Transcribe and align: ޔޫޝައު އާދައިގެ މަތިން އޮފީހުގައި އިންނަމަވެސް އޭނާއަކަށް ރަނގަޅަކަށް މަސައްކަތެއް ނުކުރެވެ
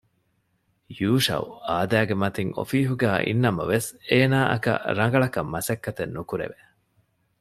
ޔޫޝައު 0.99 1.45
އާދައިގެ 1.67 2.15
މަތިން 2.21 2.51
އޮފީހުގައި 2.57 3.21
އިންނަމަވެސް 3.27 3.89
އޭނާއަކަށް 4.09 4.83
ރަނގަޅަކަށް 4.97 5.51
މަސައްކަތެއް 5.53 6.13
ނުކުރެވެ 6.15 6.59